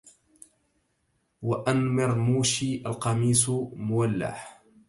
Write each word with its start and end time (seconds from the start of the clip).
وأنمر 1.41 2.15
موشي 2.15 2.75
القميص 2.87 3.49
مولع 3.75 4.37